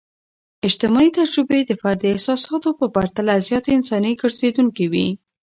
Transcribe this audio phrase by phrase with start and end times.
[0.67, 5.07] اجتماعي تجربې د فرد د احساساتو په پرتله زیات انساني ګرځیدونکي وي.